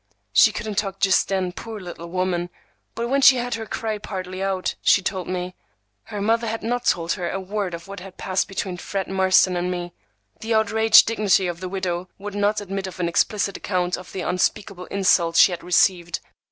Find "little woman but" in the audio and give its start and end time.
1.79-3.07